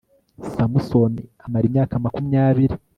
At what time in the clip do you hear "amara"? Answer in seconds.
1.45-1.65